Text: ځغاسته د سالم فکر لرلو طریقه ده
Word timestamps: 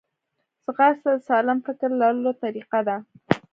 ځغاسته 0.65 1.09
د 1.15 1.19
سالم 1.27 1.59
فکر 1.67 1.89
لرلو 2.01 2.31
طریقه 2.43 2.79
ده 2.87 2.97